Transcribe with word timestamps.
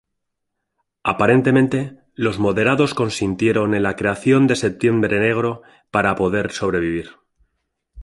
Aparentemente, 1.03 1.99
los 2.15 2.39
moderados 2.39 2.95
consintieron 2.95 3.75
en 3.75 3.83
la 3.83 3.95
creación 3.95 4.47
de 4.47 4.55
Septiembre 4.55 5.19
Negro 5.19 5.61
para 5.91 6.15
poder 6.15 6.51
sobrevivir. 6.51 7.11